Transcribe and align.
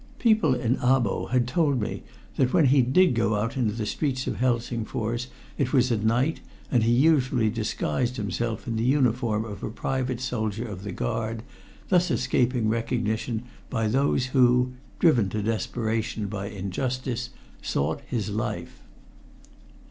People 0.17 0.55
in 0.55 0.77
Abo 0.77 1.27
had 1.29 1.47
told 1.47 1.79
me 1.79 2.01
that 2.35 2.53
when 2.53 2.65
he 2.65 2.81
did 2.81 3.13
go 3.13 3.35
out 3.35 3.55
into 3.55 3.73
the 3.75 3.85
streets 3.85 4.25
of 4.25 4.37
Helsingfors 4.37 5.27
it 5.59 5.73
was 5.73 5.91
at 5.91 6.03
night, 6.03 6.39
and 6.71 6.81
he 6.81 6.91
usually 6.91 7.51
disguised 7.51 8.17
himself 8.17 8.65
in 8.67 8.77
the 8.77 8.83
uniform 8.83 9.45
of 9.45 9.61
a 9.61 9.69
private 9.69 10.19
soldier 10.19 10.67
of 10.67 10.83
the 10.83 10.91
guard, 10.91 11.43
thus 11.89 12.09
escaping 12.09 12.67
recognition 12.67 13.43
by 13.69 13.87
those 13.87 14.25
who, 14.33 14.71
driven 14.97 15.29
to 15.29 15.43
desperation 15.43 16.25
by 16.25 16.47
injustice, 16.47 17.29
sought 17.61 18.01
his 18.07 18.31
life. 18.31 18.81